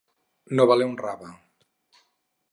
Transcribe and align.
No 0.59 0.65
valer 0.71 0.87
un 0.91 0.95
rave. 1.01 1.29